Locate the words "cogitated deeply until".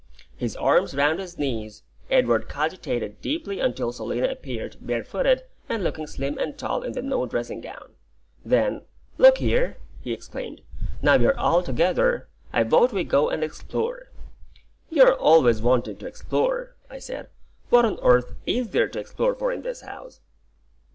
2.49-3.91